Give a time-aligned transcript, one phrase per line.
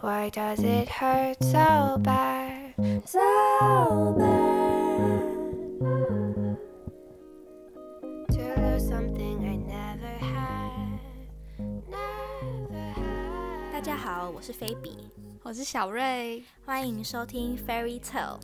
[0.00, 2.74] Why does it hurt so bad?
[3.04, 5.36] So bad.
[8.30, 10.98] To lose something I never had.
[11.90, 13.72] Never had.
[13.72, 15.10] 大家好，我是菲比，
[15.42, 18.40] 我是小瑞，欢迎收听 Fairy Tale。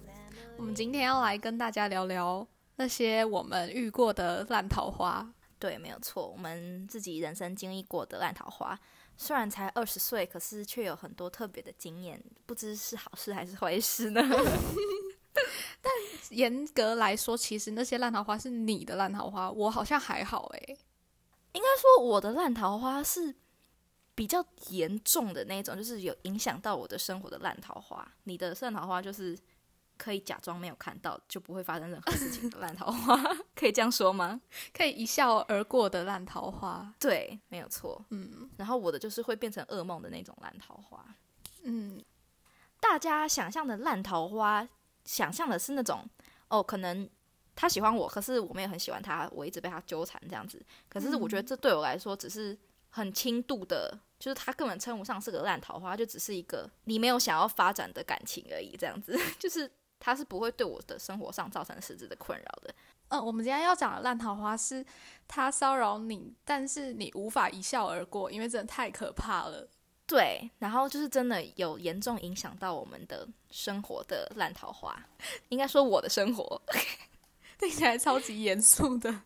[0.56, 2.46] 我们今天要来跟大家聊聊
[2.76, 5.32] 那些我们遇过的烂桃花。
[5.58, 8.78] 对，没有错，我们自己人生经历过的烂桃花，
[9.20, 14.22] 虽然才二十岁，可是却有很多特别的经验，不知是好事还是坏事呢？
[15.82, 15.92] 但
[16.30, 20.78] 严格来说，其实那些烂桃花是你的烂桃花，我好像还好诶、
[21.52, 23.34] 应该说我的烂桃花是
[24.14, 28.09] 比较严重的那种，就是有影响到我的生活的烂桃花。
[28.24, 29.37] 你的烂桃花就是
[29.98, 33.20] 可以假装没有看到，就不会发生任何事情的 烂桃花，
[33.55, 34.41] 可以这样说吗？
[34.73, 36.95] 可以一笑而过的烂桃花。
[37.01, 38.02] 对，没有错。
[38.11, 41.05] 嗯，然后我的就是会变成噩梦的那种烂桃花。
[41.65, 42.02] 嗯，
[42.80, 44.66] 大家想象的烂桃花，
[45.05, 46.09] 想象的是那种
[46.49, 47.09] 哦，可能
[47.57, 50.65] 他喜欢我，可是我没有很喜欢他，我一直被他纠缠这样子。
[50.88, 52.57] 可是我觉得这对我来说只是
[52.90, 62.74] 很轻度的，就是他根本称不上是个烂桃花，就只是一个你没有想要发展的感情而已，这样子， 就是他是不会对我的生活上造成实质的困扰的。
[63.09, 64.84] 嗯，我们今天要讲的烂桃花是
[65.27, 69.66] 他骚扰你，但是你无法一笑而过，因为真的太可怕了。
[70.06, 74.99] 对，然后就是真的有严重影响到我们的生活的烂桃花，
[75.49, 76.60] 应该说我的生活。
[77.59, 79.22] 听起来超级严肃的。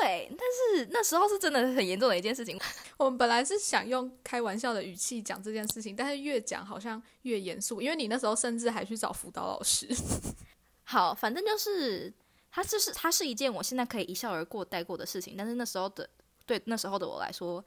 [0.00, 0.38] 对，但
[0.78, 2.56] 是那时候是真的很严重的一件事情。
[2.96, 9.88] 我们本来是想用开玩笑的语气讲这件事情，但是越讲好像越严肃，因为你那时候甚至还去找辅导老师。
[10.84, 12.12] 好，反正就是
[12.52, 16.08] 它就是它是一件我现在可以一笑而过带过的事情，但是那时候的
[16.46, 17.64] 对那时候的我来说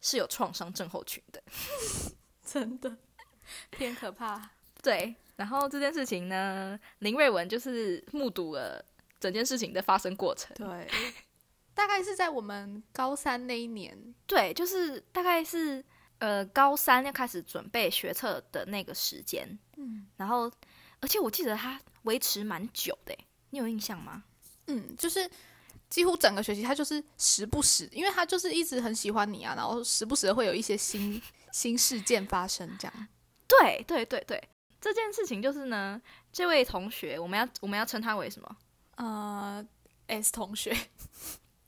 [0.00, 1.40] 是有创伤症候群的。
[2.44, 2.96] 真的
[3.70, 4.50] 偏可怕。
[4.82, 8.84] 对，然后这件事情呢，林瑞文就是目睹了
[9.18, 10.54] 整件事情的发生过程。
[10.56, 10.88] 对，
[11.74, 14.14] 大概是在我们高三那一年。
[14.26, 15.84] 对，就是大概是
[16.18, 20.50] 呃高三要开始准备学测的那个时间，嗯然后
[21.00, 24.22] 而且我记得它维持蛮久的欸，你有印象吗？
[24.66, 25.28] 嗯，就是
[25.90, 31.20] 几乎整个学期，他就是时不时，因为他就是一直很喜欢你啊，然后时不时地会有一些新
[31.52, 33.08] 新事件发生，这样。
[33.46, 34.42] 对对对对，
[34.80, 36.00] 这件事情就是呢，
[36.32, 38.56] 这位同学我们要我们要称他为什么
[38.96, 39.64] 呃
[40.06, 40.74] ，S 同学，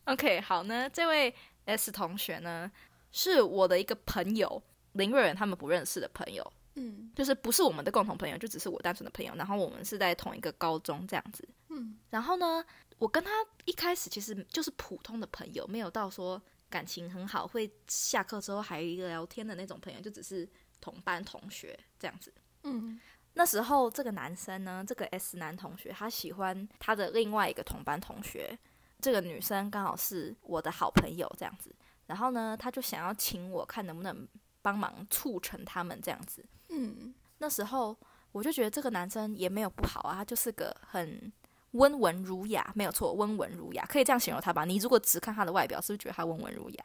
[0.06, 1.32] ？OK，好呢，这位
[1.66, 2.70] S 同学呢
[3.12, 4.60] 是我的一个朋友，
[4.92, 9.34] 林瑞仁他们不认识的朋友，嗯就是不是我们的共同朋友，就只是我单纯的朋友。
[9.36, 11.46] 然后我们是在同一个高中这样子。
[11.68, 12.64] 嗯，然后呢，
[12.98, 13.30] 我跟他
[13.64, 16.40] 一开始其实就是普通的朋友，没有到说
[16.70, 20.48] 感情很好，会下课之后还聊天的那种朋友，就只是
[20.80, 22.32] 同班同学这样子。
[22.62, 22.98] 嗯
[23.38, 28.58] 那时候这个男生呢，这个 S 男同学，他喜欢他的另外一个同班同学，
[29.00, 31.74] 这个女生刚好是我的好朋友这样子。
[32.06, 34.26] 然后呢，他就想要请我看能不能
[34.62, 36.44] 帮忙促成他们这样子。
[36.68, 37.96] 嗯那时候
[38.32, 41.32] 我就觉得这个男生也没有不好啊，他就是个很
[41.72, 44.64] 温文儒雅，没有错，温文儒雅，可以这样形容他吧？
[44.64, 46.84] 你如果只看他的外表，是不是觉得他温文儒雅？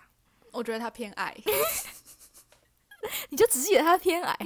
[0.51, 1.35] 我觉得他偏矮。
[3.29, 4.37] 你就只记得他偏矮。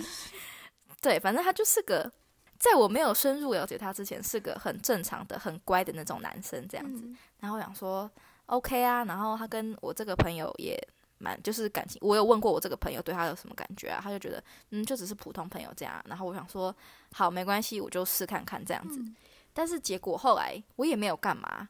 [1.02, 2.12] 对，反正他就是个，
[2.58, 7.04] 在我没有深入了解他之前，是个很正常的、很乖的那种男生这样子。
[7.06, 8.10] 嗯然后我想说
[8.48, 10.76] ，OK 啊，然后他跟我这个朋友也
[11.20, 16.04] 蛮，就是感情，我有问过我这个朋友对他有什么感觉啊，他就觉得，嗯，就只是普通朋友这样啊。
[16.08, 16.76] 然后我想说，
[17.14, 19.00] 好，没关系，我就试看看这样子。
[19.54, 21.70] 但是结果后来我也没有干嘛，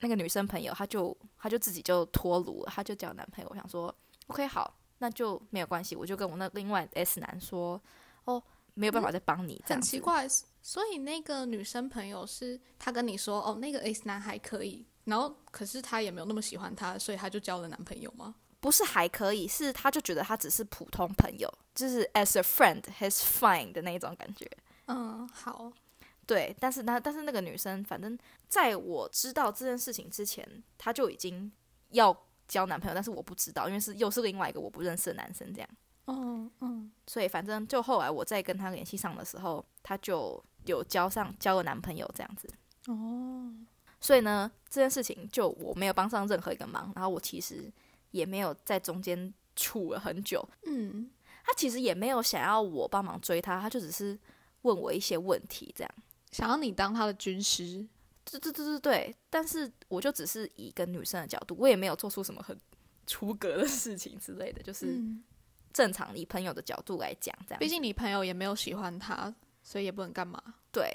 [0.00, 3.48] 那个女生朋友她就她就自己就脱炉了，她就交男朋友。
[3.50, 3.94] 我想说
[4.26, 7.80] ，OK，好，那就没有关系，我就跟我那另外 S 男说，哦，
[8.74, 10.00] 没有办法再帮你、这样很奇。
[10.00, 10.26] 怪，
[10.60, 18.34] 所以那个女生朋友是她跟你说，哦，那个 S 男还可以，然后可是她也没有那么喜欢他，所以她就交了男朋友吗？
[18.60, 24.48] 不是还可以，是她就觉得他只是普通朋友，就是 as a friend he's fine 的那种感觉。
[24.86, 25.72] 嗯，好，
[26.26, 28.16] 对，但是那但是那个女生，反正
[28.48, 31.50] 在我知道这件事情之前，她就已经
[31.90, 32.16] 要
[32.46, 35.68] 交男朋友，但是我不知道，因为是又是另外一个我不认识的男生这样，
[36.06, 42.48] 嗯嗯所以反正就后来我再跟他联系上的时候，他就有交上交了男朋友这样子。
[42.86, 43.54] 哦，
[44.00, 47.72] 所以呢，这件事情就我没有帮上任何一个忙，然后我其实
[48.10, 50.46] 也没有在中间处了很久。
[50.64, 51.10] 嗯
[51.44, 54.16] 他其实也没有想要我帮忙追他，他就只是
[54.62, 55.94] 问我一些问题这样。
[56.30, 57.84] 想要你当他的军师，
[58.24, 62.56] 对对对对对，但是我就只是以一个女生的角度，我也没有做出什么很
[63.08, 65.24] 出格的事情之类的，就是、嗯
[65.72, 70.42] 正常以朋友的角度来讲，这样毕竟你朋友也没有喜欢他，所以也不能干嘛。
[70.70, 70.94] 对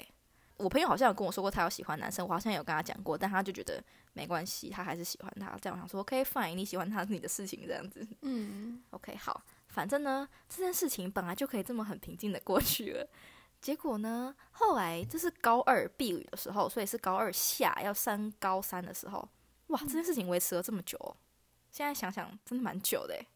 [0.56, 3.82] 我朋友好像有跟我说过他有喜欢男生，我好像有跟他讲过，但他就觉得
[4.12, 5.56] 没关系，他还是喜欢他。
[5.62, 8.06] 这样我想说，OK fine，你喜欢他是你的事情，这样子。
[8.22, 13.08] 嗯，OK，好，反正呢，这件事情本来就可以这么很平静的过去了。
[13.60, 19.28] 结果呢，后来就是高二避雨的时候，所以是高二下要升高三的时候，
[19.68, 21.16] 哇，这件事情维持了这么久哦、
[21.70, 23.26] 现在想想真的蛮久的诶。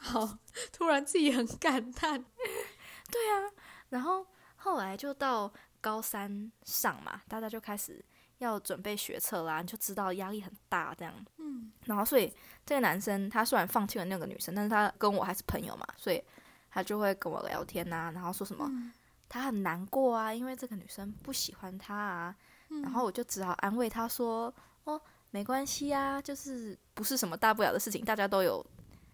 [0.00, 0.38] 好，
[0.72, 2.24] 突然自己很感叹。
[3.10, 3.50] 对啊
[3.88, 4.24] 然后
[4.56, 8.04] 后来就到高三上嘛，大家就开始
[8.38, 11.12] 要准备学测啦，你就知道压力很大这样。
[11.38, 12.32] 嗯，然后所以
[12.64, 16.22] 这个男生他虽然放弃了那个女生，但是他跟我还是朋友嘛，所以
[16.70, 18.92] 他就会跟我聊天呐、然后说什么、嗯
[19.32, 22.34] 他很难过啊，因为这个女生不喜欢他啊。
[22.68, 24.52] 嗯然后我就只好安慰他说
[24.82, 25.00] ：“哦，
[25.30, 28.64] 没关系啊，就是不是什么大不了的事情，大家都有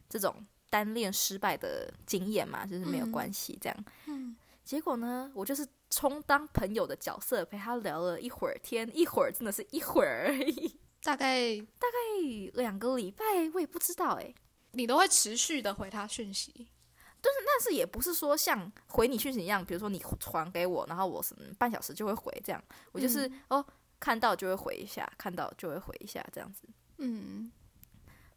[0.08, 0.34] 这种
[0.70, 3.12] 单恋失败的经验嘛，就是没有嗯。
[3.12, 3.84] 关系这样。
[4.06, 13.24] 嗯，结果呢，我就是充当朋友的角色，陪他聊了一会儿天，一会儿真的是一会儿而已， 大概大概两个礼拜，
[13.54, 14.34] 我也不知道诶、
[14.72, 16.68] 你都会持续的回他讯息。
[17.22, 23.64] 但是也不是说像回你讯息一样，比如说你传给我，然后我什么半小时就会回这样，我就是、哦
[23.98, 26.68] 看到就会回一下，看到就会回一下这样子，
[26.98, 27.50] 嗯，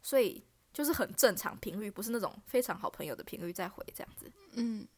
[0.02, 0.42] 所以
[0.80, 4.88] 就是很正常频率，不是那种非常好朋友的频率在回这样子，嗯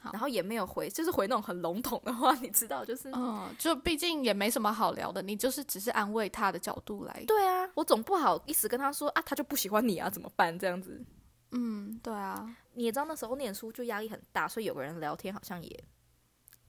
[0.00, 7.24] 好然后也没有回，就是回那种很笼统的话， 你知道，就是、嗯，就毕竟也没什么好聊的，你就是只是安慰他的角度来。
[7.26, 11.04] 对啊，我总不好意思跟他说啊，他就不喜欢你啊，怎么办这样子？
[11.50, 15.84] 嗯，对啊，你也知道那时候念书就压力很大，所以有个人聊天好像也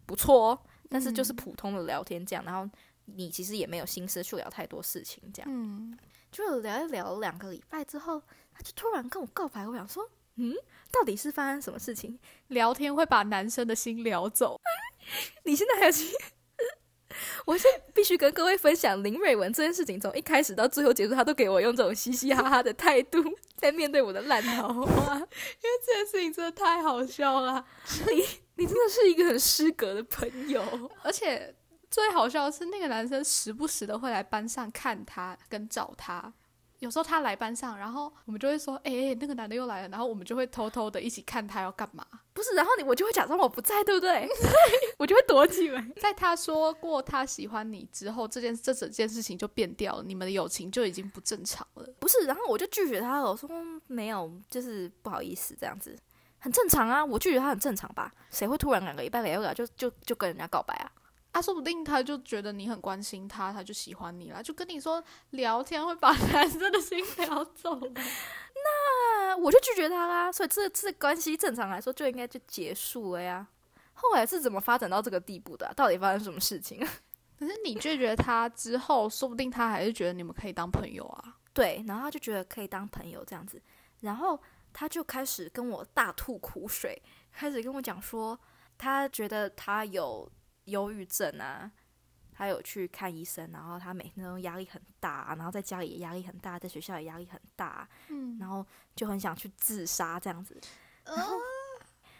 [0.06, 0.60] 不错哦，
[0.90, 2.68] 但是就是嗯普通的聊天这样，然后
[3.04, 5.98] 你其实也没有心思去聊太多事情，这样嗯，
[6.36, 8.22] 就聊一聊两个礼拜之后，
[8.54, 10.54] 他就突然跟我告白，我想说，嗯，
[10.92, 12.20] 到底是发生什么事情？
[12.50, 14.60] 聊天会把男生的心聊走。
[15.46, 16.12] 你现在还有去？
[17.46, 23.24] 我现在必须跟各位分享林瑞文这件事情，从一开始到最后结束，他都给我用这种嘻嘻哈哈的态度
[23.56, 25.16] 在面对我的烂桃花。
[25.16, 27.66] 因为这件事情真的太好笑了，
[28.12, 30.92] 你你真的是一个很失格的朋友。
[31.02, 31.56] 而且
[31.96, 36.34] 最好笑的是，那个男生时不时的会来班上看他跟找他。
[36.80, 42.06] 有时候他来班上，然后我们就会说：“哎、欸那个男的又来了。”然后我们就会偷偷的一起看他要干嘛。
[42.34, 44.28] 不是，然后你我就会假装我不在，对不对？
[45.00, 45.88] 我就会躲起来。
[46.02, 51.88] 在他说过他喜欢你之后，这件这整件事情就变掉了，你们的友情就已经不正常了。
[51.98, 53.32] 不是，然后我就拒绝他了。
[53.32, 55.98] 我说嗯没有，就是不好意思这样子，
[56.40, 57.04] 很正常啊。
[57.06, 58.12] 我拒绝他很正常吧？
[58.32, 60.92] 谁会突然两个礼拜聊一聊就就就跟人家告白啊？
[61.36, 68.00] 啊，说不定他就觉得你很关心他，他就喜欢你啦，就跟你说聊天会把男生的心聊走的。
[68.02, 70.32] 啊，我就拒绝他啦。
[70.32, 73.46] 所以这这关系正常来说就应该就结束了呀。
[73.96, 76.80] 后来是怎么发展到这个地步的啊、到底发生什么事情？
[77.38, 81.36] 可是你拒绝他之后，说不定他还是觉得你们可以当朋友啊。
[81.54, 83.62] 对，然后他就觉得可以当朋友这样子，
[84.00, 84.42] 然后
[84.72, 87.02] 他就开始跟我大吐苦水，
[87.34, 88.40] 开始跟我讲说，
[88.78, 90.32] 他觉得他有
[90.66, 91.72] 忧郁症啊，
[92.32, 98.66] 他有去看医生，然后他每天都压力很大啊，然后在家里也压力很大，在学校也压力很大啊，嗯，然后
[98.96, 100.60] 就很想去自杀这样子，
[101.06, 101.36] 然后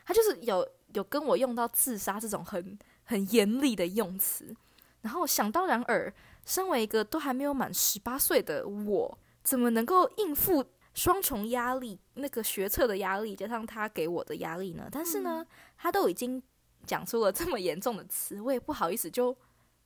[0.06, 4.56] 他就是有有跟我用到自杀这种很很严厉的用词，
[5.02, 6.14] 然后想当然尔，
[6.46, 12.00] 身为一个都还没有满十八岁的我，怎么能够应付双重压力？
[12.14, 14.88] 那个学测的压力加上他给我的压力呢？
[14.90, 15.46] 但是呢，
[15.78, 16.42] 他都已经
[16.86, 19.36] 讲出了这么严重的词，我也不好意思就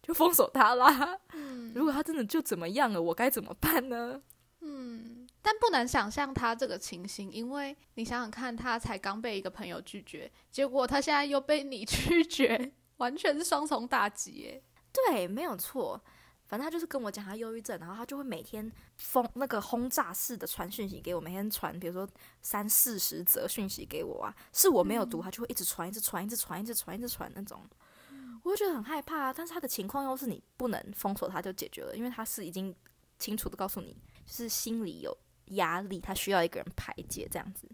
[0.02, 1.20] 就封锁他啦。
[1.34, 4.22] 嗯如果他真的就怎么样了，我该怎么办呢？
[4.62, 14.64] 嗯，但不难想象他这个情形，因为你想想看，他才刚被一个朋友拒绝，结果他现在又被你 拒绝，完全是双重打击耶。
[14.92, 16.04] 对，没有错。
[16.50, 22.10] 反正他就是跟我讲他忧郁症，然后他就会每天疯那个轰炸式的传讯息给我，每天传，比如说
[22.42, 27.62] 三四十则讯息给我啊，是我没有读，他就会一直传，一直传，一直传，一直传，一直传那种。
[28.42, 32.76] 我就觉得很害怕啊，但是他的情况又是你不能封锁他就解决了，因为他是已经
[33.20, 35.16] 清楚的告诉你，就是心里有
[35.48, 37.70] 压力，他需要一个人排解这样子。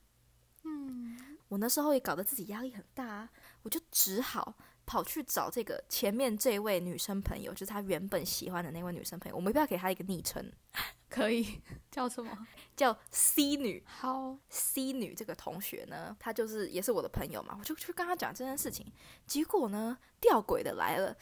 [0.64, 3.30] 嗯，我那时候也搞得自己压力很大啊，
[3.62, 4.56] 我就只好
[4.86, 10.52] 跑去找这个前面这位女生朋友，就是他原本喜欢的那位女生朋友，我们要不要给她一个昵称，
[11.10, 11.62] 可以
[11.92, 12.48] 叫什么？
[12.76, 13.84] 叫 C 女。
[13.86, 18.86] 好，C 女这个同学呢，她就是也是我的朋友嘛，我就去跟她讲这件事情。
[19.26, 21.16] 结果呢，吊诡的来了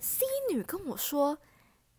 [0.00, 1.38] ，C 女跟我说，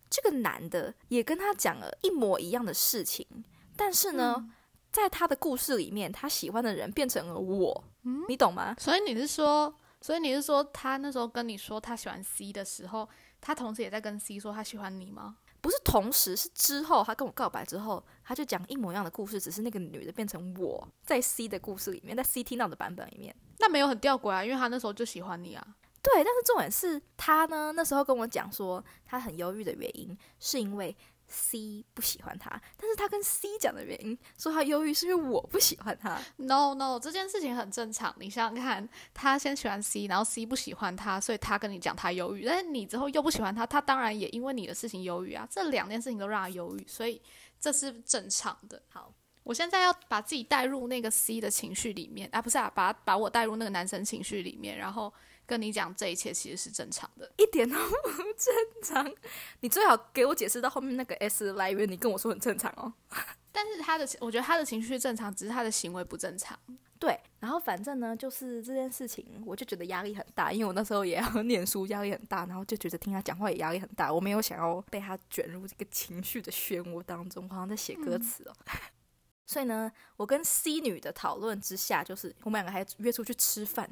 [0.10, 3.28] 这个男的也跟她讲了一模一样的事情，
[3.76, 4.50] 但是呢，
[4.92, 8.76] 在他的故事里面，他喜欢的人变成了我，嗯你懂吗？
[8.80, 13.08] 所以你是说，所以你是说，他那时候跟你说他喜欢 C 的时候，
[13.40, 15.38] 他同时也在跟 C 说他喜欢你吗？
[15.62, 23.34] 不是同时，是之后他跟我告白之后，他就讲一模一样的故事，只是那个女的变成我在 C 的故事里面，在 C 听到的版本里面。
[23.60, 25.66] 那没有很吊诡啊，因为他那时候就喜欢你啊。
[26.02, 30.94] 对，但是重点是他呢，那时候跟我讲说，他很忧郁的原因是因为
[31.28, 36.20] C 不喜欢他，但是他跟 C 讲的原因说他忧郁是因为我不喜欢他。
[36.38, 38.14] No No，这件事情很正常。
[38.20, 45.48] 你想想看，他先喜欢 C，然后 C 不喜欢他，所以他跟你讲他忧郁，但是你之后又不喜欢他，他当然也因为你的事情忧郁啊。
[45.50, 47.22] 这两件事情都让他忧郁，所以
[47.60, 48.82] 这是正常的。
[48.90, 49.14] 好，
[49.44, 55.12] 我现在要把自己带入那个 C 的情绪里面啊，不是啊，把把我带入那个男生情绪里面，然后
[55.46, 57.32] 跟你讲这一切其实是正常的。
[57.38, 59.14] 一点都不正常。
[59.60, 62.94] 你最好给我解释到后面那个 S 的来源，你跟我说很正常哦。
[63.52, 66.58] 但是他的，我觉得他的情绪正常，只是他的行为不正常。
[66.98, 78.54] 对，然后反正呢，就是这件事情，我就觉得压力很大，因为我那时候也要 念书，压力很大，然后就觉得听他讲话也压力很大，我没有想要被他卷入这个情绪的漩涡当中，好像在写歌词哦。
[79.46, 83.88] 所以呢，我跟 C 女的讨论之下，就是我们两个还约出去吃饭，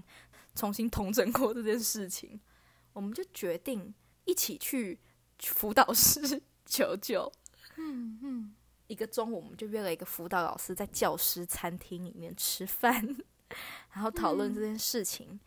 [0.55, 2.39] 重新统整过这件事情，
[2.93, 3.93] 我们就决定
[4.25, 4.99] 一起去
[5.39, 7.31] 辅导室求救。
[7.77, 8.55] 嗯嗯，
[8.87, 12.93] 一个中午，我们就约了一个辅导老师在教师餐厅里面吃饭，
[13.93, 15.39] 然后讨论这件事情。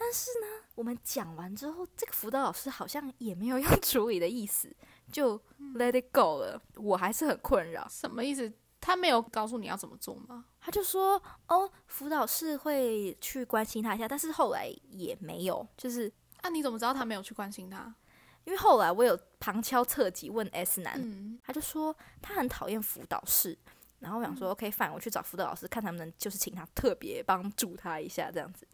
[0.00, 4.72] 但是呢，我们讲完之后，这个辅导老师好像也没有要处理的意思，
[5.10, 5.36] 就
[5.74, 6.62] let it go 了。
[6.76, 7.88] 我还是很困扰。
[7.90, 8.52] 什么意思？
[8.88, 10.46] 他没有告诉你要怎么做吗？
[10.58, 17.94] 他就说：“哦，辅导室会去关心他一下。”但是后来也没有，就是啊，你怎么知道他没有去关心他？
[18.46, 23.58] 因为后来我有旁敲侧击问 S 男，嗯，他就说他很讨厌辅导室，
[23.98, 28.66] 然后我想说、OK fine，我去找辅导老师看他们能就是请他特别帮助他一下这样子。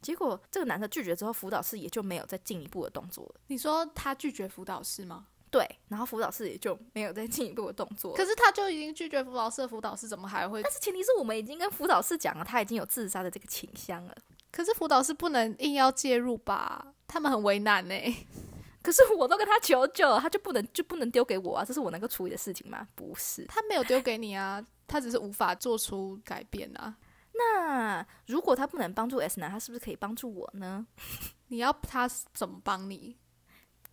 [0.00, 3.40] 结果这个男的拒绝之后，辅导室也就没有再进一步的动作了。
[3.48, 5.26] 你说他拒绝辅导室吗？
[5.50, 8.14] 对，然后辅导室也就没有再进一步的动作。
[8.14, 10.62] 可是他就已经拒绝辅导室，辅导室怎么还会？
[10.62, 14.14] 但是前提是我们已经跟辅导室讲了，他已经有自杀的这个倾向了。
[14.52, 16.94] 可是辅导室不能硬要介入吧？
[17.08, 17.94] 他们很为难呢、
[18.80, 21.64] 可是我都跟他求救了，他就不能就不能丢给我啊？
[21.64, 22.86] 这是我能够处理的事情吗？
[22.94, 23.44] 不是。
[23.46, 26.96] 他没有丢给你啊，他只是无法做出改变啊。
[27.32, 30.86] 那如果他不能帮助 S 男，他是不是可以帮助我呢？
[31.48, 33.16] 你要他怎么帮你？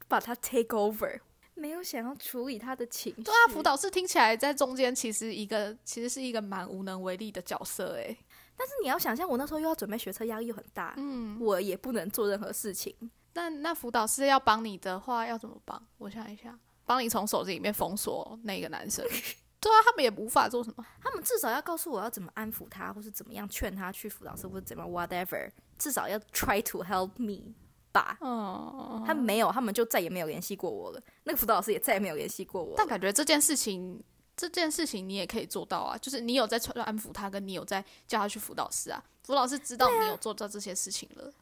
[0.07, 1.19] 把他 take over，
[1.57, 3.23] 没有想要处理他的情绪。
[3.23, 8.17] 对啊，辅导室听起来在中间其实一个其实是一个蛮无能为力的角色诶、
[8.55, 12.95] 但是你要想象，我那时候又要准备学车，压力又很大，嗯，我也不能做任何事情。
[13.33, 15.81] 那那辅导师要帮你的话要怎么帮？
[15.97, 19.05] 我想一下，帮你从手机里面封锁那个男生。
[19.59, 20.85] 对啊，他们也无法做什么。
[21.01, 27.53] 他们至少要告诉我要怎么安抚他，或是怎么样劝他去辅导室，或者怎么 whatever，至少要 try to help me
[27.97, 28.17] 吧。
[28.21, 31.01] 嗯，他没有，他们就再也没有联系过我了。
[31.23, 32.73] 那个辅导老师也再也没有联系过我。
[32.77, 34.01] 但感觉这件事情，
[34.35, 41.33] 这件事情你也可以做到啊，就是你有在安抚他，跟你有在叫他去辅导室啊，辅导师知道你有做到这些事情了。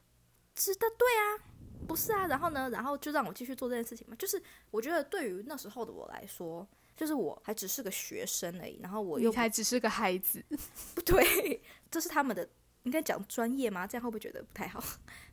[0.56, 1.44] 知道对啊，
[1.86, 4.16] 不是啊，然后呢，然后就让我继续做这件事情嘛。
[4.18, 10.42] 就是我觉得对于那时候的我来说，就是我还只是个学生而已，然后我又你还只是个孩子，
[10.96, 12.48] 不 对，这是他们的
[12.84, 13.86] 应该讲专业吗？
[13.86, 14.80] 这样会不会觉得不太好？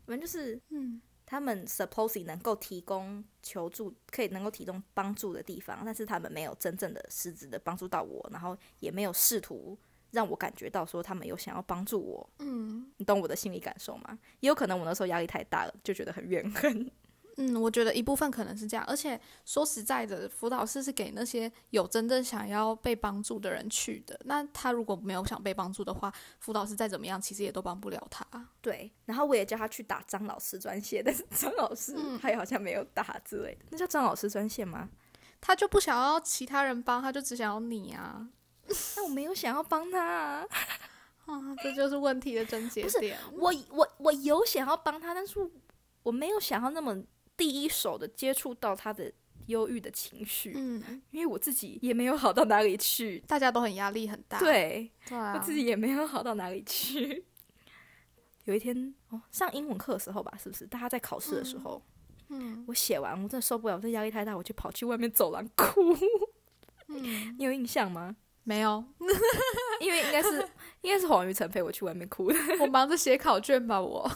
[0.04, 1.00] 反正就是嗯，
[1.32, 9.78] 他们 supposedly 能够提供求助，可以能够提供帮助的地方，但是他们没有真正的实质的帮助到我，然后也没有试图
[10.10, 12.28] 让我感觉到说他们有想要帮助我。
[12.40, 14.18] 嗯你懂我的心理感受吗？
[14.40, 16.90] 也有可能我那时候压力太大了，就觉得很怨恨。
[17.36, 24.18] 嗯，我觉得一部分可能是这样，而且说实在的，辅导室是给那些有真正想要被帮助的人去的。
[24.24, 28.26] 那他如果没有想被帮助的话，辅导师再怎么样，其实也都帮不了他。
[28.60, 33.64] 对，然后我也叫他去打张老师专线，但是张老师嗯他也好像没有打之类的。
[33.70, 34.88] 那叫张老师专线吗？
[35.40, 38.28] 他就不想要其他人帮，他就只想要你啊！
[38.96, 40.46] 那我没有想要帮他、啊，
[41.26, 43.18] 啊，这就是问题的症结不是点。
[43.32, 45.40] 我我我有想要帮他，但是
[46.04, 47.02] 我没有想要那么
[47.42, 49.12] 第一手的接触到他的
[49.46, 53.18] 忧郁的情绪，嗯，因为我自己也没有好到哪里去。
[53.26, 54.38] 大家都很压力很大。
[54.38, 57.24] 对，对啊，我自己也没有好到哪里去。
[58.44, 60.64] 有一天哦，上英文课的时候吧，是不是？
[60.68, 61.82] 大家在考试的时候，
[62.28, 65.92] 嗯我写完，我真的受不了，我这压力太大，我就跑去外面走廊哭。
[66.86, 68.14] 嗯，你有印象吗？
[68.44, 68.84] 没有，
[69.80, 70.48] 因为应该是
[70.82, 74.08] 应该是黄宇晨陪我去外面哭的，我忙着写考卷吧，我。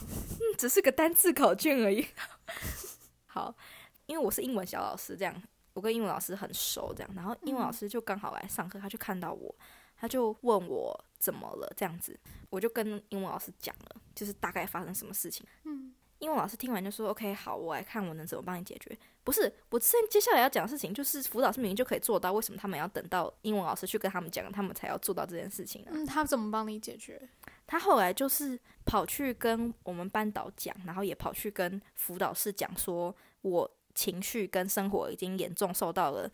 [0.57, 2.05] 只是个单字考卷而已。
[3.37, 3.55] 好，
[4.07, 9.53] 因为我是英文小老师，这样我跟英文老师很熟，这样，然后英文老师就刚好来上课，他就看到我，
[9.95, 15.45] 他就问我怎么了这样子，我就跟英文老师讲了，就是大概发生什么事情。
[15.65, 25.91] 嗯，英文老师听完就说：“OK，好，我来看我能怎么帮你解决。”不是，我现接下来要讲的事情就是辅导师明明就可以做到，为什么他们要等到英文老师去跟他们讲，他们才要做到这件事情呢？
[25.93, 27.21] 嗯，他怎么帮你解决？
[27.67, 33.13] 他后来就是跑去跟我们班导讲，然后也跑去跟辅导室讲，说
[33.49, 36.29] 我情绪跟生活已经严重受到了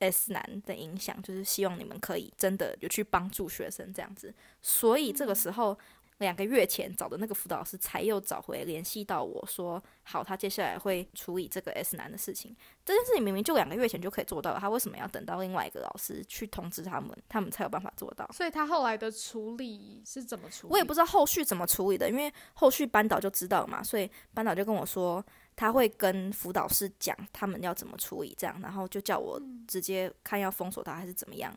[0.00, 4.34] S 男的影响，就是希望你们可以真的有去帮助学生这样子。
[4.60, 5.78] 所以这个时候，
[6.18, 12.56] 两个月前找的那个辅导老师才又找回联系到我说，好，他接下来会处理这个 S 男的事情。
[12.84, 18.28] 这件事情明明就两个月前就可以做到了，他为什么要等到另外一个老师去通知他们，他们才有办法做到？
[18.32, 20.72] 所以他后来的处理是怎么处理？
[20.72, 25.24] 我也不知道后续怎么处理的，因为后续班导就知道嘛，所以班导就跟我说，
[25.54, 31.54] 他会跟辅导室讲他们要怎么处理，这样，然后就叫我直接看要封锁他还是怎么样，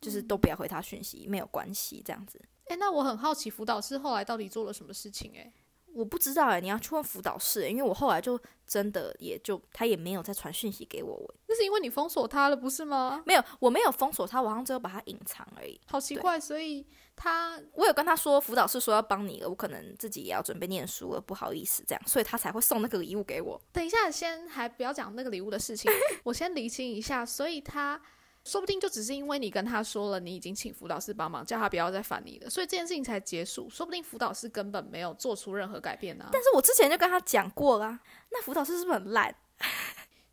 [0.00, 2.40] 就是都不要回他讯息，没有关系，这样子。
[2.66, 5.32] 诶，那我很好奇，辅导师后来到底做了什么事情？
[5.34, 5.52] 诶，
[5.94, 13.22] 我不知道哎、你要去问辅导室、因为我后来就真的也就他也没有再传讯息给我，我那是因为你封锁他了，不是吗？
[13.26, 15.80] 没有，我没有封锁他，我好像只有把他隐藏而已。
[15.86, 23.60] 好奇怪，所以他我有跟他说，辅导室说要帮你了，我可能自己也要准备念书了，不好意思这样，所以他才会送那个礼物给我。
[23.72, 25.90] 等一下，先还不要讲那个礼物的事情，
[26.24, 27.26] 我先厘清一下。
[27.26, 28.00] 所以他
[28.44, 33.68] 说不定就只是因为你跟他说了，你已经请辅导师帮忙，叫他不要再烦你了，所以这件事情才结束。
[33.68, 36.30] 说不定辅导师根本没有做出任何改变呢、啊。
[36.32, 39.34] 但是我之前就跟他讲过啦，那辅导师是不是很烂？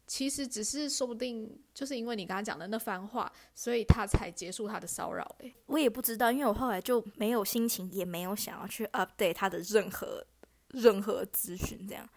[0.07, 5.53] 其实只是说不定就是因为你跟他讲的那番话，所以他才结束他的骚扰、欸。
[5.65, 10.25] 我也不知道，因为我后来就没有心情，也没有想要去 update 他的任何
[10.69, 12.07] 任何资讯，这样。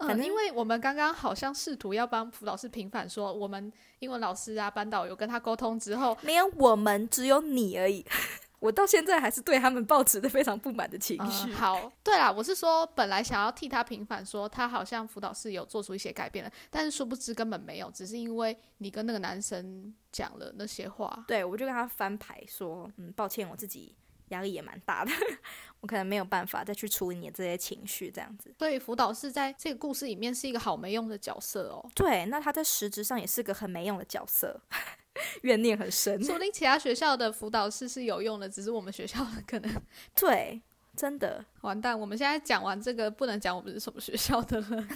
[0.00, 8.04] 反嗯，正因为我们刚刚好像试图要帮辅导师平反，说我们英文老师啊、班导有跟他沟通之后，没有我们，只有你而已。
[8.60, 11.50] 我到现在还是对他们抱持的非常不满的情绪。
[11.50, 21.24] 嗯，好，对啦，我是说，本来想要替他平反，说他好像辅导室有做出一些改变了，但是殊不知根本没有，只是因为你跟那个男生讲了那些话。
[21.26, 23.94] 对，我就跟他翻牌说，嗯，抱歉，我自己
[24.30, 25.12] 压力也蛮大的，
[25.80, 28.52] 我可能没有办法再去处理你的这些情绪，这样子。
[28.58, 34.60] 所以辅导室在这个故事里面是一个好没用的角色哦，对，那他在实质上也是个很没用的角色，
[35.42, 36.22] 怨念很深。
[36.22, 39.82] 说不定其他学校的辅导室是有用的，只是我们学校的可能
[40.14, 40.60] 对，
[40.96, 41.98] 真的，完蛋。
[41.98, 44.86] 我们现在讲完这个，不能讲我们是什么学校的了。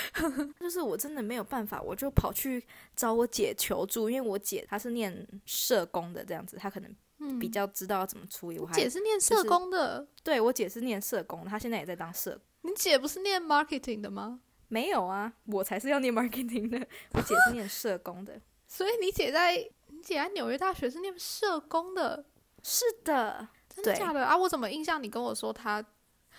[0.60, 2.62] 就是我真的没有办法，我就跑去
[2.94, 6.96] 找我姐求助，因为我姐她是念社工的，这样子，她可能嗯
[7.40, 8.58] 比较知道要怎么处理。
[8.58, 12.40] 我姐是念社工的，对我姐是念社工，她现在也在当社。
[12.62, 14.40] 你姐不是念 marketing 的吗？
[14.68, 18.40] 没有啊，我才是要念 marketing 的，我姐是念社工的。
[18.66, 19.56] 所以你姐在
[19.88, 22.24] 你姐在纽约大学是念社工的，
[22.62, 24.36] 是的，真的假的啊？
[24.36, 25.74] 我怎么印象你跟我说她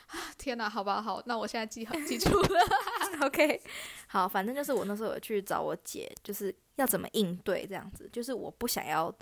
[0.08, 0.20] 啊？
[0.38, 2.60] 天哪，好吧，好，那我现在记好记住了。
[3.26, 3.62] OK，
[4.08, 9.14] 好，反正就是我那时候有去找我姐，就是要怎么应对这样子，就是我不想要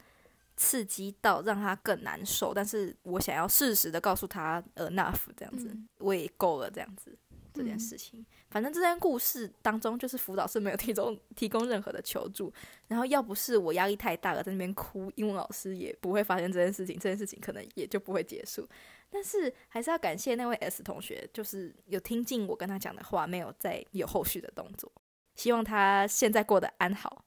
[0.58, 7.18] 刺激到让他更难受，但是我想要适时的告诉他 enough 这样子，嗯我也够了这样子
[7.54, 8.26] 这件事情。
[8.50, 12.54] 反正这件故事当中，就是辅导室没有提供提供任何的求助，
[12.88, 18.66] 然后要不是我压力太大了，在那边哭，英文老师也不会发现这件事情，这件事情可能也就不会结束。
[19.10, 24.90] 但是还是要感谢那位 S 同学，就是有听进我跟他讲的话，没有再有后续的动作。
[25.36, 27.26] 希望他现在过得安好。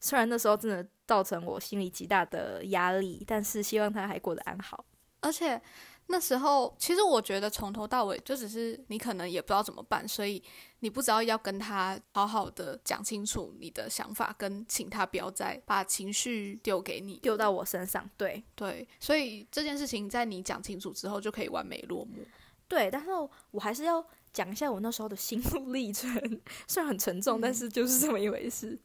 [0.00, 4.84] 虽然那时候真的造成我心里极大的压力，但是希望他还过得安好。
[5.20, 5.60] 而且
[6.06, 10.42] 那时候，其实我觉得从头到尾就只是你可能也不知道怎么办，所以
[10.78, 17.18] 你不知道要跟他好好的讲清楚你的想法，跟请他不要再把情绪丢给你。
[17.18, 22.24] 丢到我身上，对对，所以这件事情在你讲清楚之后就可以完美落幕。
[22.66, 23.10] 对，但是
[23.50, 26.10] 我还是要讲一下我那时候的心路历程，
[26.66, 28.76] 虽然很沉重，但是就是这么一回事。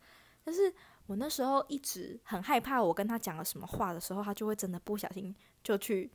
[0.44, 0.72] 但是
[1.08, 6.12] 我那时候一直很害怕，我跟他讲了什么话的时候，他就会真的不小心就去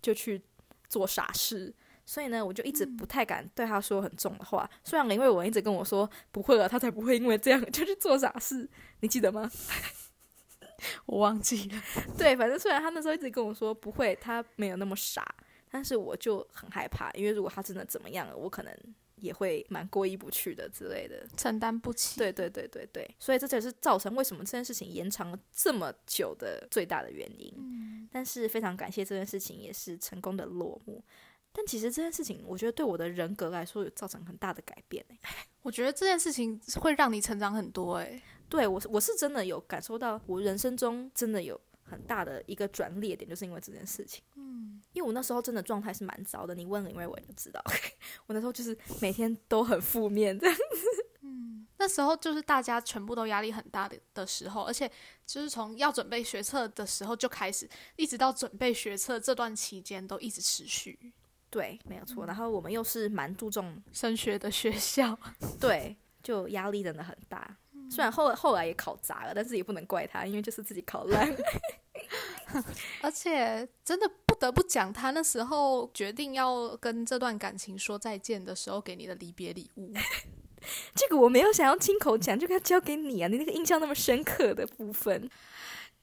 [0.00, 0.40] 就去
[0.88, 1.74] 做傻事。
[2.06, 4.68] 所以呢，我就一直不太敢对他说很重的话。
[4.82, 8.66] 虽然林慧文一直跟我说不会了，他才不会因为这样 就去做傻事，
[9.00, 9.50] 你记得吗？
[11.04, 11.82] 我忘记了，
[12.16, 15.26] 对，反正虽然他那时候一直跟我说不会，他没有那么傻，
[15.70, 18.74] 但是我就很害怕，因为如果他真的怎么样了，我可能
[19.20, 21.26] 也会蛮过意不去的之类的。
[21.36, 22.18] 承担不起。
[22.18, 27.52] 对对对对对，所以这才是造成为什么这件事情延长了这么久的最大的原因。
[27.56, 31.02] 嗯，但是非常感谢这件事情也是成功的落幕。
[31.50, 35.18] 但其实这件事情，我觉得对我的人格来说有造成很大的改变、欸、
[35.62, 38.04] 我觉得这件事情会让你成长很多、欸。
[38.04, 44.22] 诶，对我我是真的有感受到，我人生中真的有很大的一个转捩点，就是因为这件事情。
[44.36, 47.62] 嗯，因为我那时候真的状态是蛮糟的，你问林瑞文就知道，
[48.26, 50.56] 我那时候就是每天都很负面这样。
[51.80, 54.90] 那时候就是大家全部都压力很大的的时候，而且
[55.24, 61.12] 就是从要准备学测的时候就开始，一直到准备学测这段期间都一直持续。
[61.50, 62.26] 对，没有错。
[62.26, 65.16] 然后我们又是蛮注重升学的学校，
[65.60, 67.56] 对，就压力真的很大。
[67.90, 71.34] 虽然后后来也考砸了，但是也不能怪他，因为就是自己考烂。
[73.02, 79.92] 而且真的不得不讲，他那时候决定要跟这段感情说再见的时候，给你的离别礼物。
[80.94, 83.28] 这个我没有想要亲口讲，就该交给你啊！
[83.28, 85.28] 你那个印象那么深刻的部分，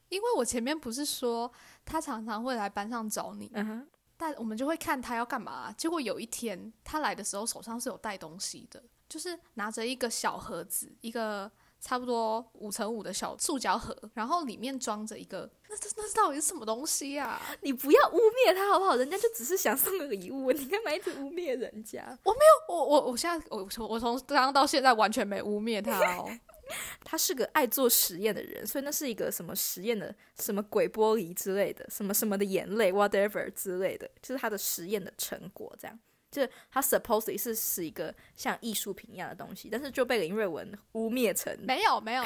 [0.08, 1.50] 因为我前面不是说
[1.84, 5.72] 他常常会来班上找你，嗯哼，但我们就会看他要干嘛。
[5.72, 11.50] 结果有一天他来的时候，手上是有带东西的，就是拿着一个小盒子，一个。
[11.86, 17.40] 差不多五乘五的小塑胶盒，然后里面装着一个，那这那到底是什么东西呀？
[17.60, 18.96] 你不要污蔑他好不好？
[18.96, 22.02] 人家就只是想送个礼物，你干嘛一直污蔑人家？
[22.24, 26.28] 我没有，我我我现在我我从刚刚到现在完全没污蔑他哦。
[27.04, 35.96] 他是个爱做实验的人，所以那是一个什么实验的什么鬼玻璃之类的，什么什么的眼泪，whatever 之类的，就是他的实验的成果这样。
[36.36, 42.22] 就是他 supposedly 是是一个像艺术品一样的东西，但是就被林瑞文污蔑成没有没有。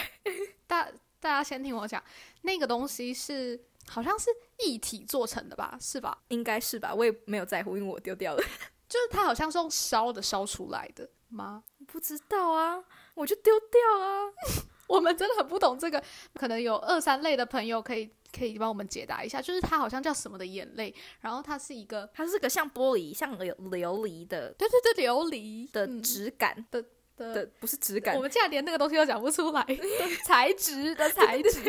[0.66, 2.02] 大大家先听我讲，
[2.42, 4.28] 那个东西是好像是
[4.66, 5.78] 一体做成的吧？
[5.80, 6.22] 是吧？
[6.28, 6.92] 应该是吧？
[6.92, 8.42] 我也没有在乎，因为我丢掉了。
[8.88, 11.62] 就是它好像是用烧的烧出来的吗？
[11.86, 12.82] 不知道啊，
[13.14, 14.32] 我就丢掉啊。
[14.88, 16.02] 我们真的很不懂这个，
[16.34, 18.10] 可能有二三类的朋友可以。
[18.36, 26.82] 可以帮我们解答一下，就是它好像叫什么的眼泪，然后它是一个，它是个像玻璃、像琉琉璃的，对对对，琉璃的质感的
[27.16, 29.66] 的，不是质感，我们竟然连那个东西都讲不出来，
[30.24, 31.60] 材质的材质，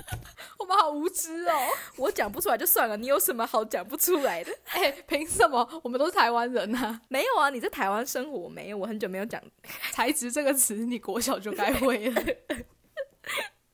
[0.58, 1.54] 我们好无知哦，
[1.96, 4.52] 我讲不出来就算了，你有什么好讲不出来的？
[4.70, 5.66] 哎，凭什么？
[5.82, 8.76] 我们都是台湾人啊，没有啊，你在台湾生活没有？
[8.76, 9.42] 我很久没有讲
[9.92, 12.22] 材质这个词，你国小就该会了。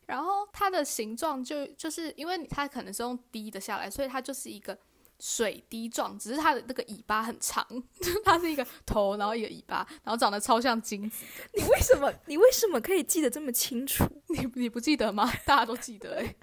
[0.07, 4.77] 然后它的形状就就是因为它可能是用滴的下来，所以它就是一个
[5.21, 7.67] 水滴状，只是它的那个尾巴很长，
[8.25, 11.25] 它是一个头，然后一个尾巴，然后长得超像金子。
[11.55, 14.05] 你为什么你为什么可以记得这么清楚？
[14.29, 15.33] 你你不记得吗？
[15.47, 16.35] 大家都记得哎，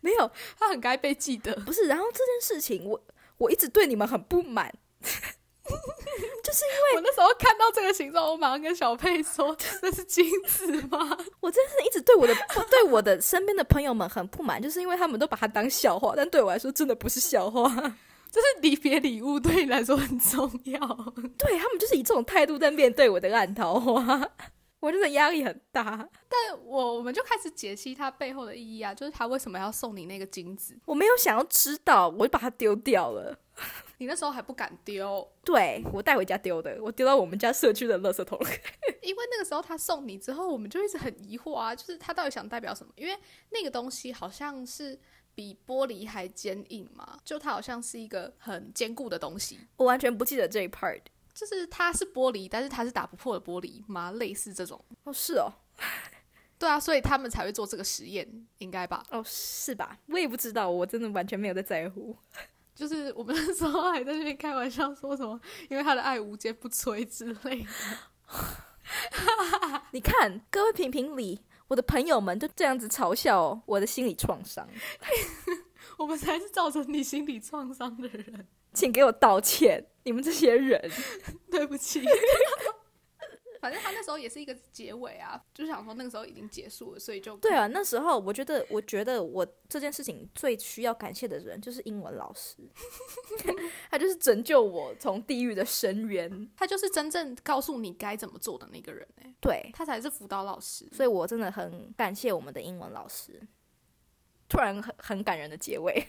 [0.00, 1.54] 没有，它很该被记得。
[1.60, 3.02] 不是，然后这件事情我
[3.38, 4.72] 我一直对你们很不满。
[6.44, 12.34] 就是因为我那时候看到这个形状，我马上跟小佩说：“这是金子吗？” 我真是一直对我的
[12.70, 17.68] 对我的身边的朋友们很不满，就是因为他们都把它当笑话，但对我来说真的不是笑话。
[18.30, 20.80] 就是离别礼物，对你来说很重要。
[21.38, 24.28] 对他们就是以这种态度在面对我的烂桃花，
[24.80, 26.08] 我真的压力很大。
[26.28, 30.76] 但我我们就开始解析它背后的意义啊，就是他为什么要送你那个金子？
[30.84, 33.38] 我没有想要知道，我就把它丢掉了。
[33.98, 38.38] 你那时候还不敢丢，对我带回家丢的，我丢到我们家社区的垃圾桶。
[39.02, 42.92] 因为那个时候他送你之后，我们就一直很疑惑啊，就是他到底想代表什么？
[42.96, 43.16] 因为
[43.50, 44.98] 那个东西好像是
[45.34, 49.58] 比玻璃还坚硬嘛，就它好像是一个很坚固的东西。
[49.76, 51.00] 我完全不记得这一 part，
[51.34, 54.12] 就是它是玻璃，但是它是打不破的玻璃吗？
[54.12, 54.82] 类似这种？
[55.04, 55.52] 哦，是哦，
[56.58, 59.04] 对啊，所以他们才会做这个实验，应该吧？
[59.10, 59.98] 哦，是吧？
[60.06, 62.16] 我也不知道，我真的完全没有在在乎。
[62.74, 67.68] 就是我们那时候还在那边开玩笑说什么，因为他的爱无坚不摧之类的。
[69.92, 74.68] 你看，各位评评理，我的朋友们就这样子嘲笑我的心理创伤。
[75.96, 80.90] 我们才是造成你心理创伤的人，请给我道歉，你们这些人，
[81.50, 82.04] 对不起。
[83.64, 87.66] 反正他那时候也是一个结尾啊，就想说那个时候已经结束了，所以就对啊。
[87.68, 92.58] 那时候我觉得，我觉得我这件事情最需要感谢的人就是英文老师，
[93.90, 103.40] 他就是拯救我从地狱的深渊，他就是真正告诉你该怎么做的那个人哎，对他才是辅导老师，所以我真的很感谢我们的英文老师。
[104.46, 106.06] 突然很很感人的结尾，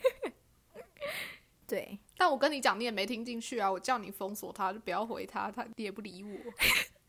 [1.65, 1.97] 对。
[2.17, 3.71] 但我跟你讲，你也没听进去啊！
[3.71, 6.37] 我叫你封锁他，就不要回他，他也不理我。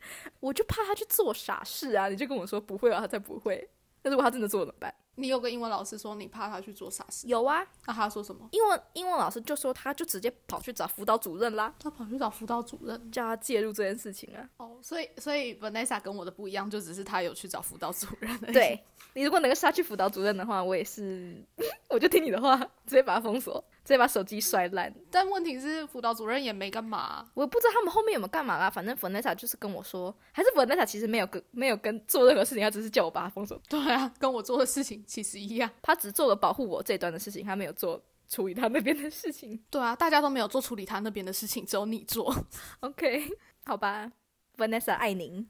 [0.41, 2.09] 我就怕他去做傻事啊！
[2.09, 3.69] 你就跟我说不会啊，他才不会。
[4.03, 4.95] 那如果他真的做了怎么办？
[5.19, 7.27] 你有跟英文老师说你怕他去做傻事？
[7.27, 7.67] 有啊。
[7.87, 8.47] 那他说什么？
[8.53, 11.75] 英文英文老师就说他就直接跑去找辅导主任啦。
[11.79, 14.49] 他跑去找辅导主任，叫他介入这件事情啊。
[14.59, 18.39] 哦，所以所以 Vanessa 跟我的不一样，就只是他有去找辅导主任。
[18.53, 18.79] 对
[19.15, 22.55] 你如果能够杀去辅导主任的话，我也是， 我我就听你的话，
[22.87, 24.93] 直接把他封锁，直接把手机摔烂。
[25.13, 27.25] 但问题是，辅导主任也没干嘛。
[27.35, 35.71] 我不知道他们后面有没有干嘛啦，反正 Vanessa 就是跟我说，还是 Vanessa 其实没有跟没有跟做任何事情，他只是叫我把他封锁，对啊，跟我做的事情其实一样。
[35.81, 39.63] 他只做了保护我这一段的事情，他没有做处理他那边的事情。
[39.71, 42.35] 对啊，大家都没有做处理他那边的事情，只有你做。
[42.81, 43.25] OK，
[43.65, 44.11] 好吧
[44.57, 45.49] ，Vanessa 爱您。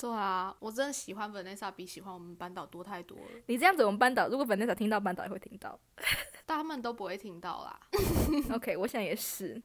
[0.00, 5.78] 对啊，我真的喜欢 Vanessa 比喜欢我们班导多太多了，你这样子，我们班导如果 Vanessa 听到，班导也会听到。
[6.46, 7.80] 但他们都不会听到啦。
[8.54, 9.60] OK，我想也是。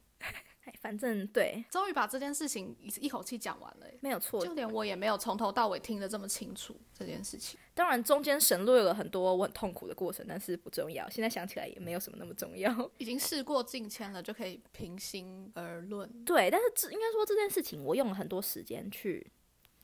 [0.64, 4.44] 哎，反正对，终于把这件事情一一口气讲完了欸，没有错。
[4.44, 7.60] 就连我也没有从头到尾听得这么清楚这件事情。
[7.74, 11.08] 当然中间省略了很多我很痛苦的过程，但是不重要。
[11.10, 12.72] 现在想起来也没有什么那么重要。
[12.96, 16.10] 已经事过境迁了，就可以平心而论。
[16.24, 19.30] 对，但是这应该说这件事情，我用了很多时间去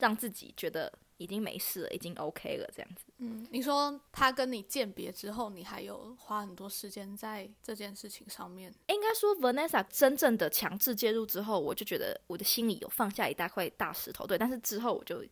[0.00, 3.04] 让自己觉得已经没事了，已经 OK 了，这样子。
[3.18, 8.74] 嗯，你说他跟你鉴别之后，你还有花很多时间在这件事情上面。
[8.88, 14.26] 应该说，Vanessa 真正的强制介入之后，我就觉得我的心里有放下一大块大石头。
[14.26, 15.22] 对，但是之后我就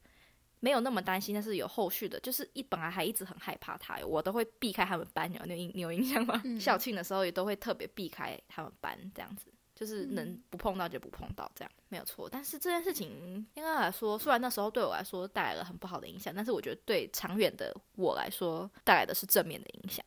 [0.60, 6.42] 没有那么担心，但是有后续的，就是一本来还一直很害怕他，我都会避开他们班，有你有印你有印象吗？
[6.44, 9.46] 嗯校庆的时候也都会特别避开他们班，这样子。
[9.78, 12.28] 就是能不碰到就不碰到，这样没有错。
[12.28, 20.04] 但是这件事情应该来说，虽然那时候对我来说带来了很不好的影响，但是我觉得对长远的我来说带来的是正面的影响。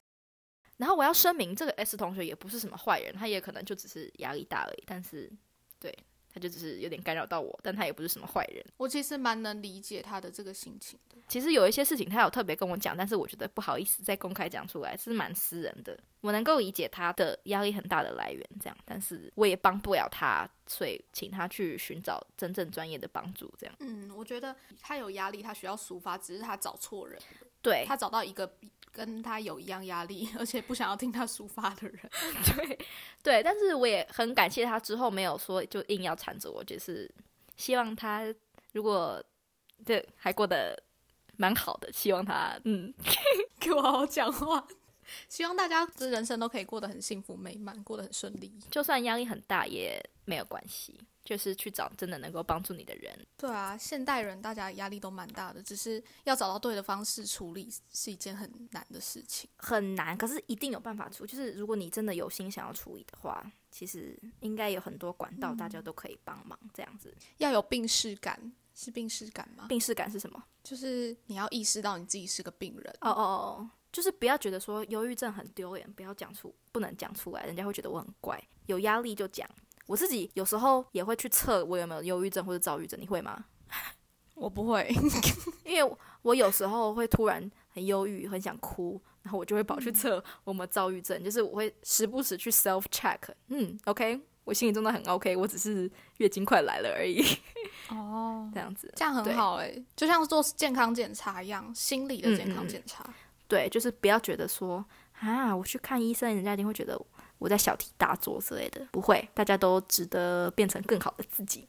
[0.76, 4.84] 然后我要声明，这个 S 同学也不是什么坏人，他也可能就只是压力大而已。
[4.86, 5.32] 但是，
[5.80, 5.98] 对，
[6.34, 8.64] 他就只是有点干扰到我，但他也不是什么坏人。
[8.78, 11.18] 我其实蛮能理解他的这个心情的。
[11.28, 15.98] 其实有一些事情他有特别跟我讲，但是我觉得不好意思再公开讲出来，是蛮私人的。
[16.22, 23.76] 我能够理解他的压力很大的来源，这样，但是我也帮不了他，所以请他去寻找真正专业的帮助，这样。
[23.80, 27.20] 嗯，我觉得他有压力，他需要抒发，只是他找错人。
[27.64, 28.52] 对，他找到一个
[28.92, 32.00] 跟他有一样压力， 而且不想要听他抒发的人。
[32.56, 32.80] 对，
[33.24, 37.10] 对，但是我也很感谢他之后没有说就硬要缠着我，就是
[37.56, 38.24] 希望他
[38.74, 39.24] 如果
[39.86, 40.78] 对还过得
[41.38, 42.94] 蛮好的，希望他嗯，
[43.60, 44.68] 给我好好讲话。
[45.28, 48.54] 希望大家的人生都可以过得很幸福美满，过得很顺利。
[48.70, 53.14] 就算压力很大也没有关系，就是去找真的能够帮助你的人。
[53.38, 59.50] 对啊，现代人大家压力都蛮大的，只是要找到对的方式处理是一件很难的事情。
[59.58, 61.26] 很难，可是一定有办法处。
[61.26, 66.58] 就是如果你真的有心想要处理的话，其实应该有很多管道，大家都可以帮忙。
[66.74, 69.68] 这样子，要有病视感，是病视感吗？
[69.68, 70.44] 病视感是什么？
[70.64, 72.96] 就是你要意识到你自己是个病人。
[73.02, 78.42] 哦哦哦，就是不要觉得说忧郁症很丢脸，不要讲出，不能讲出来，人家会觉得我很怪。
[78.66, 79.48] 有压力就讲。
[79.88, 83.46] 我自己有时候也会去测我有没有忧郁症或者躁郁症，你会吗？
[84.36, 84.92] 我不会，
[85.64, 97.24] 因为我有时候会突然很忧郁，很想哭，然后我就会跑去测我们躁郁症，就是我会时不时去 self check，嗯，OK，我心里真的很 OK，我只是月经快来了而已，
[97.90, 103.06] 哦，这样子，这样很好哎、就像做健康检查一样，心理的健康检查。
[103.48, 104.84] 对，就是不要觉得说
[105.20, 107.00] 啊，我去看医生，人家一定会觉得
[107.42, 111.68] 我在小题大做之类的，不会，大家都值得变成更好的自己。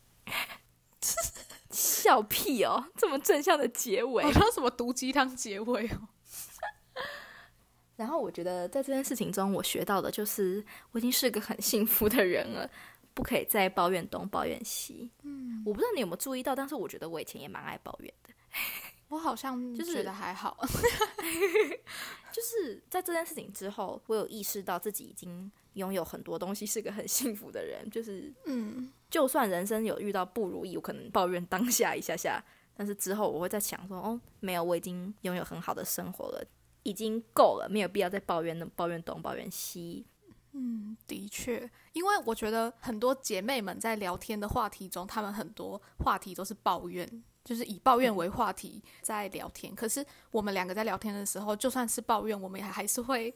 [1.70, 4.30] 笑屁哦，这么正向的结尾好。
[4.32, 6.08] 像什么毒鸡汤结尾哦。
[7.96, 12.68] 然后我觉得在这件事情中，我学到的就是我已经是个很幸福的人了，
[13.14, 15.10] 不可以再抱怨东抱怨西。
[15.22, 18.34] 嗯，我不知道你有没有注意到，但是我觉得我以前也蛮爱抱怨的。
[19.12, 20.56] 我好像就是觉得还好，
[22.32, 27.86] 就是在这件事情之后，我有意识到自己已经拥有很多东西，是个很幸福的人。
[27.90, 32.42] 就是嗯，就算人生有遇到不如意，我可能抱怨当下一下下，
[32.74, 36.42] 但是之后我会在想说，哦，没有，我已经拥有很好的生活了，
[36.84, 40.06] 已经够了，没有必要再抱怨那抱怨东抱怨西。
[40.54, 47.06] 嗯的确，因为我觉得很多姐妹们在聊天的话题中，她们很多话题都是抱怨，
[47.44, 49.74] 就是以抱怨为话题在聊天。
[49.74, 53.34] 可是我们两个在聊天的时候，就算是抱怨，我们也还是会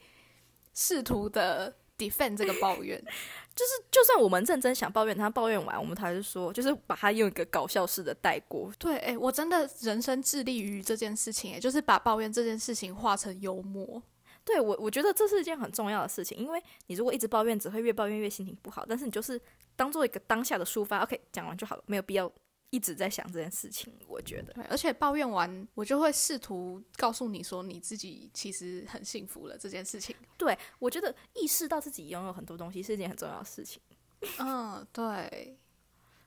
[0.75, 2.99] 试图的 defend 这个抱怨。
[3.57, 8.71] 就是就算我们认真想抱怨，他抱怨完，我们还是说，就是把他用一个搞笑式的带过。
[8.79, 14.03] 对，哎、我真的人生致力于这件事情，哎，就是把抱怨这件事情化成幽默。
[14.45, 18.85] 对我，我觉得这是一件很重要的事情，因为你如果一直抱怨，只会越抱怨越心情不好。
[18.87, 19.41] 但是你就是
[19.75, 22.31] 当做一个当下的抒发，OK，讲完就好了，没有必要
[22.77, 23.91] 一直在想这件事情。
[24.07, 30.15] 我觉得，对，而且抱怨完，我就会试图告诉你说，你自己其实很幸福了这件事情。
[30.37, 33.81] 对我觉得意识到自己拥有很多东西是一件很重要的事情。
[34.39, 35.59] 嗯，对，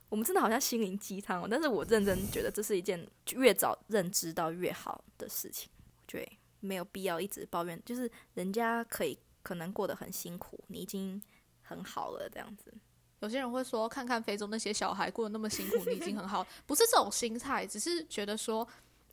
[0.08, 5.70] 我们真的好像心灵鸡汤哦，但是我认真觉得这是一件越早认知到越好的事情。
[6.06, 11.22] 对，没有必要一直抱怨，就是人家可以可能过得很辛苦，你已经
[11.62, 12.74] 很好了这样子。
[13.20, 18.66] 有些人会说，看看非洲那些小孩过得那么辛苦，你已经很好，不是这种心态，只是觉得说，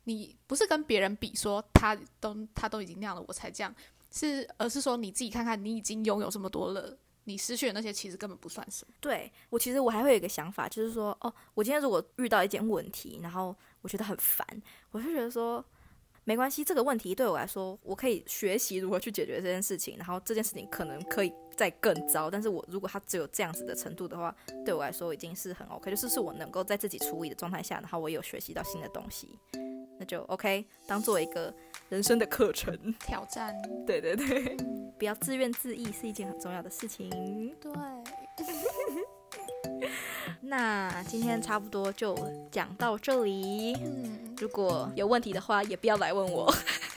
[0.04, 3.74] 你不是跟别人比，说他都他都已经那样了，我才这样，
[4.10, 8.94] 是而是说你自己看看，你已经拥有这么多了，你失去的那些其实根本不算什么。
[9.00, 14.46] 对我其实我还会有一个想法，就是说，哦，我今天如果遇到一件问题，然后我觉得很烦，
[14.90, 15.64] 我就觉得说。
[16.24, 19.96] 没关系，这个问题对我来说，我可以学习如何去解决这件事情。
[19.96, 24.32] 然后这件事情可能可以再更糟，但是我如果他只有这样子的程度的话，
[24.64, 29.36] 对我来说已经是很 OK，就是是我能够在自己处理的状态下，然后我有学习到新的东西，
[29.98, 31.52] 那就 OK，当做一个
[31.88, 33.52] 人生的课程挑战。
[33.84, 34.56] 对对对，
[34.96, 37.10] 不要自怨自艾是一件很重要的事情。
[37.60, 37.72] 对。
[40.40, 42.16] 那今天差不多就
[42.50, 43.74] 讲到这里。
[43.74, 46.87] 嗯，如果有问题的话，也不要来问我，去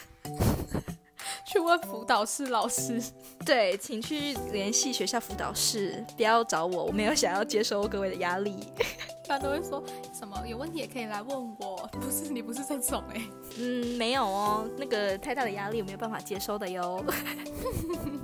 [1.61, 3.01] 问辅导室老师。
[3.45, 8.55] 对，请去联系学校辅导室，不要找我，我没有想要接收各位的压力。
[9.27, 9.81] 他都会说
[10.13, 13.21] 什么有问题也可以来问我，不是你不是这种哎。
[13.57, 17.03] 嗯，没有哦，那个太大的压力我没有办法接收的哟。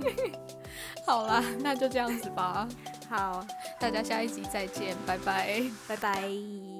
[1.06, 2.68] 好啦，那就这样子吧。
[3.08, 3.44] 好，
[3.80, 6.77] 大家下一集再见，拜拜，拜拜。